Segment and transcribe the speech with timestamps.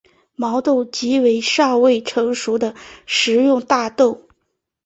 [0.35, 2.73] 毛豆即为尚未成熟的
[3.05, 4.27] 食用大豆。